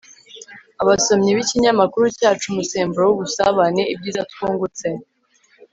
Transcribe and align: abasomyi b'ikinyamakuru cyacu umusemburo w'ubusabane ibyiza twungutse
abasomyi 0.81 1.29
b'ikinyamakuru 1.35 2.05
cyacu 2.17 2.45
umusemburo 2.49 3.03
w'ubusabane 3.07 3.83
ibyiza 3.93 4.21
twungutse 4.31 4.87